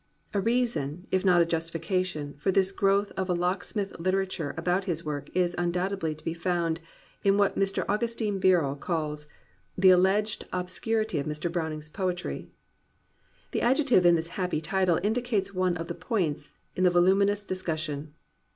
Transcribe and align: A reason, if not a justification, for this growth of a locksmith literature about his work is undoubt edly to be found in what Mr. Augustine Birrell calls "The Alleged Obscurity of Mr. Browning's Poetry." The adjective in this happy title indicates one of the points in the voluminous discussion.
A 0.33 0.41
reason, 0.41 1.05
if 1.11 1.23
not 1.23 1.43
a 1.43 1.45
justification, 1.45 2.33
for 2.39 2.51
this 2.51 2.71
growth 2.71 3.11
of 3.15 3.29
a 3.29 3.35
locksmith 3.35 3.99
literature 3.99 4.55
about 4.57 4.85
his 4.85 5.05
work 5.05 5.29
is 5.35 5.53
undoubt 5.59 5.91
edly 5.95 6.17
to 6.17 6.23
be 6.25 6.33
found 6.33 6.79
in 7.23 7.37
what 7.37 7.55
Mr. 7.55 7.85
Augustine 7.87 8.39
Birrell 8.39 8.75
calls 8.75 9.27
"The 9.77 9.91
Alleged 9.91 10.47
Obscurity 10.51 11.19
of 11.19 11.27
Mr. 11.27 11.51
Browning's 11.51 11.87
Poetry." 11.87 12.49
The 13.51 13.61
adjective 13.61 14.03
in 14.03 14.15
this 14.15 14.29
happy 14.41 14.59
title 14.59 14.99
indicates 15.03 15.53
one 15.53 15.77
of 15.77 15.87
the 15.87 15.93
points 15.93 16.53
in 16.75 16.83
the 16.83 16.89
voluminous 16.89 17.45
discussion. 17.45 18.15